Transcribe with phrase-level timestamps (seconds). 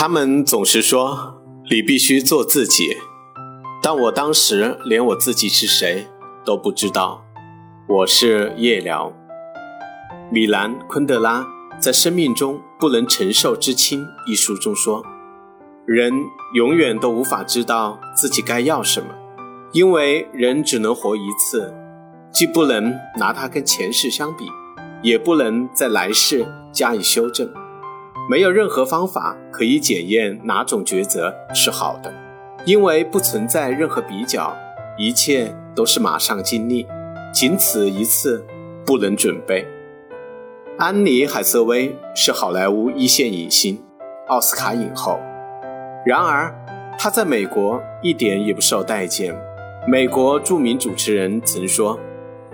[0.00, 2.96] 他们总是说你必须做自己，
[3.82, 6.06] 但我当时连我自己是谁
[6.44, 7.24] 都不知道。
[7.88, 9.12] 我是夜聊。
[10.30, 11.44] 米兰·昆德拉
[11.80, 15.04] 在《生命中不能承受之轻》一书中说
[15.84, 16.12] ：“人
[16.54, 19.08] 永远都无法知道自己该要什么，
[19.72, 21.74] 因为人只能活一次，
[22.30, 24.44] 既不能拿它跟前世相比，
[25.02, 27.52] 也不能在来世加以修正。
[28.30, 32.12] 没有任何方法可以检验哪种抉择是好的，
[32.66, 34.54] 因为不存在任何比较，
[34.98, 36.86] 一切都是马上经历，
[37.32, 38.44] 仅此一次，
[38.84, 39.66] 不能准备。”
[40.76, 43.82] 安妮·海瑟薇是好莱坞一线影星，
[44.26, 45.18] 奥斯卡影后。
[46.04, 46.54] 然而，
[46.98, 49.34] 她在美国一点也不受待见。
[49.86, 51.98] 美国著名主持人曾说：“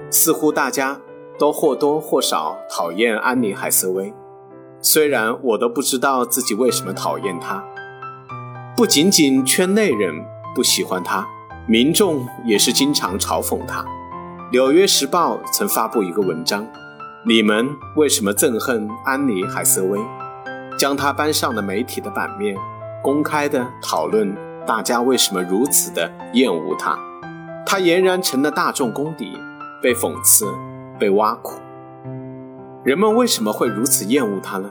[0.09, 1.01] 似乎大家
[1.37, 4.15] 都或多或少讨厌安妮·海瑟薇，
[4.87, 7.65] 虽然我都不知道自己为什么讨厌他。
[8.77, 10.15] 不仅仅圈内人
[10.55, 11.27] 不喜欢他，
[11.67, 13.81] 民众也是经常嘲讽他。”
[14.53, 16.67] 《纽约时报》曾发布一个文章。
[17.27, 19.99] 你们为什么憎恨安妮·海瑟薇？
[20.79, 22.55] 将她搬上了媒体的版面，
[23.03, 24.37] 公开的讨论
[24.67, 26.99] 大家为什么如此的厌恶她。
[27.65, 29.33] 她俨然成了大众公敌，
[29.81, 30.45] 被讽刺，
[30.99, 31.59] 被挖苦。
[32.85, 34.69] 人们为什么会如此厌恶她呢？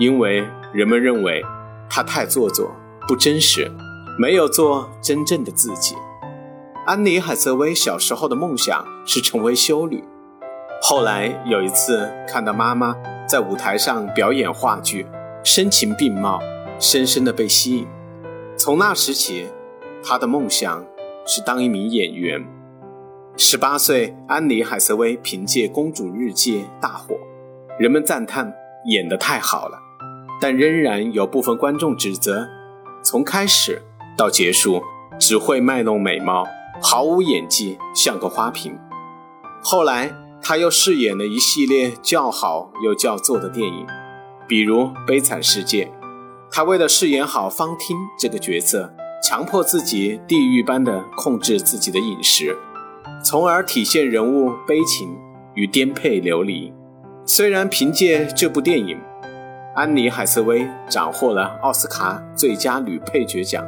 [0.00, 1.44] 因为人们认为
[1.90, 2.74] 她太做作、
[3.06, 3.70] 不真实，
[4.18, 5.94] 没有做真正的自己。
[6.86, 10.02] 安妮·海瑟薇小时候的梦想是成为修女。
[10.80, 12.96] 后来有一次看到妈妈
[13.28, 15.06] 在舞台上表演话剧，
[15.44, 16.40] 声情并茂，
[16.78, 17.86] 深深的被吸引。
[18.56, 19.48] 从那时起，
[20.02, 20.82] 她的梦想
[21.26, 22.42] 是当一名演员。
[23.36, 27.14] 十八岁，安妮·海瑟薇凭借《公主日记》大火，
[27.78, 28.50] 人们赞叹
[28.86, 29.78] 演得太好了，
[30.40, 32.48] 但仍然有部分观众指责，
[33.02, 33.82] 从开始
[34.16, 34.82] 到结束
[35.18, 36.46] 只会卖弄美貌，
[36.80, 38.78] 毫无演技，像个花瓶。
[39.62, 40.12] 后来。
[40.42, 43.86] 他又饰演了一系列叫好又叫座的电影，
[44.48, 45.84] 比如《悲惨世界》。
[46.50, 48.90] 他为了饰演好方汀这个角色，
[49.22, 52.56] 强迫自己地狱般的控制自己的饮食，
[53.22, 55.14] 从而体现人物悲情
[55.54, 56.72] 与颠沛流离。
[57.26, 58.98] 虽然凭借这部电影，
[59.80, 63.64] 安妮·海瑟薇斩获了奥斯卡最佳女配角奖，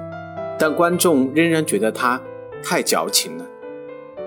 [0.59, 2.21] 但观众仍然觉得她
[2.63, 3.47] 太矫情了。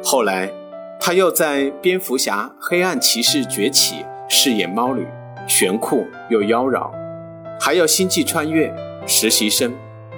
[0.03, 0.51] 后来。
[0.97, 3.97] 她又在《蝙蝠侠：黑暗骑士崛起》
[4.27, 5.05] 饰演猫女，
[5.45, 6.89] 炫酷又妖娆；
[7.59, 8.69] 还有《星际穿越》
[9.05, 9.71] 《实习生》《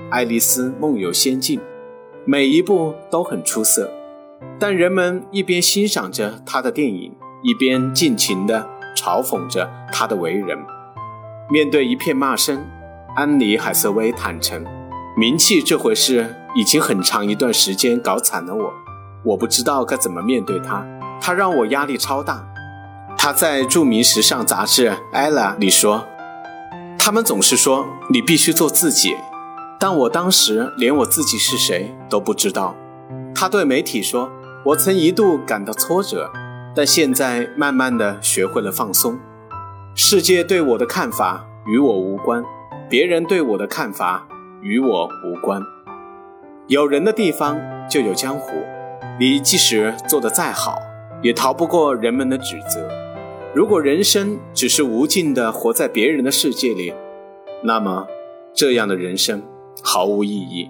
[0.09, 1.59] 爱丽丝梦游仙境》，
[2.23, 3.91] 每一部都很出色。
[4.57, 7.13] 但人们一边欣赏着她的电影，
[7.43, 10.57] 一边尽情地嘲讽着他的为人。
[11.49, 12.65] 面对一片骂声，
[13.15, 14.65] 安妮·海瑟薇坦诚
[15.15, 18.73] ：“名气这回事，已经很长一段时间搞惨了我。”
[19.23, 20.85] 我不知道该怎么面对他，
[21.21, 22.45] 他让我压力超大。
[23.17, 26.05] 他在著名时尚杂志《ella》里说
[26.99, 29.15] ：“他们总是说你必须做自己，
[29.79, 32.75] 但我当时连我自己是谁都不知道。”
[33.33, 34.29] 他对媒体说
[34.67, 36.29] ：“我曾一度感到挫折，
[36.75, 39.17] 但现在慢慢的学会了放松。
[39.99, 42.43] 世界对我的看法与我无关，
[42.87, 44.27] 别人对我的看法
[44.61, 45.59] 与我无关。
[46.67, 47.59] 有人的地方
[47.89, 48.51] 就有江湖。”
[49.19, 50.77] 你即使做得再好，
[51.23, 52.87] 也逃不过人们的指责。
[53.55, 56.93] 如果人生只是无尽的活在别人的世界里，
[57.63, 58.05] 那么
[58.53, 59.41] 这样的人生
[59.81, 60.69] 毫无意义。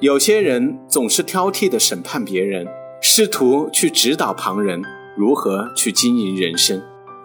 [0.00, 2.68] 有些人总是挑剔的审判别人，
[3.00, 4.82] 试图去指导旁人
[5.16, 6.82] 如何去经营人生。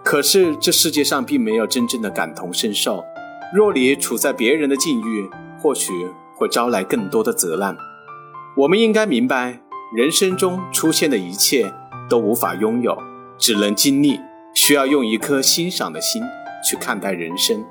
[0.10, 3.06] 可是这世界上并没有真正的感同身受。
[3.54, 5.30] 若你处在别人的境遇，
[5.62, 5.94] 或许
[6.36, 7.78] 会招来更多的责难。
[8.58, 9.60] 我们应该明白。
[9.96, 11.72] 人生中出现的一切
[12.10, 12.98] 都无法拥有，
[13.38, 14.20] 只能经历。
[14.56, 16.24] 需要用一颗欣赏的心
[16.68, 17.64] 去看待人生。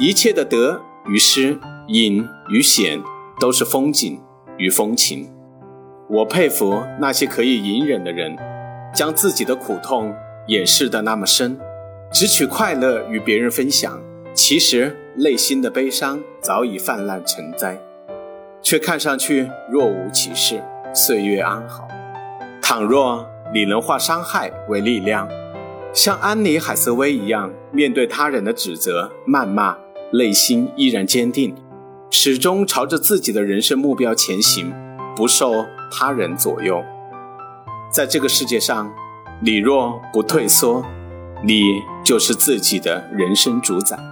[0.00, 1.56] 一切的得与失、
[1.86, 3.00] 隐与显，
[3.38, 4.20] 都是风景
[4.56, 5.30] 与风情。
[6.08, 8.36] 我佩服那些可以隐忍的人，
[8.92, 10.12] 将自己的苦痛
[10.50, 11.56] 掩饰得那么深，
[12.10, 14.02] 只取快乐与别人分享。
[14.34, 17.80] 其实内心的悲伤早已泛滥成灾，
[18.60, 20.60] 却看上去若无其事。
[20.92, 21.86] 岁月安好。
[22.60, 23.24] 倘若
[23.54, 25.28] 你能化伤害为力量，
[25.92, 29.76] 像安妮·海瑟薇一样，面对他人的指责、谩骂，
[30.12, 31.54] 内心依然坚定，
[32.10, 34.74] 始终朝着自己的人生目标前行，
[35.14, 36.82] 不受他人左右。
[37.92, 38.92] 在这个世界上，
[39.42, 40.84] 你若不退缩，
[41.42, 41.62] 你
[42.04, 44.09] 就是自己的人生主宰。